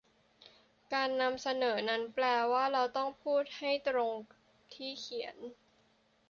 [0.93, 4.43] การนำเสนอนั้นแปลว่าเราต้องพูดให้ตรงกับ
[4.73, 5.37] ที่เขียน